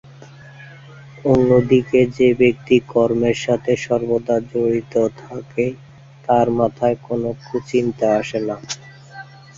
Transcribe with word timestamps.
অন্যদিকে 1.25 1.99
যে 2.17 2.27
ব্যক্তি 2.41 2.75
কর্মের 2.91 3.37
সাথে 3.45 3.71
সর্বদা 3.85 4.37
জড়িত 4.51 4.93
থাকে 5.21 5.65
তার 6.25 6.47
মাথায় 6.59 6.97
কোনো 7.07 7.29
কুচিন্তা 7.43 8.07
আসে 8.19 8.39
না। 8.47 8.55